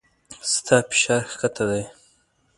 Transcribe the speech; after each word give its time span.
ستا 0.53 0.77
فشار 0.89 1.21
کښته 1.31 1.63
دی 1.69 1.83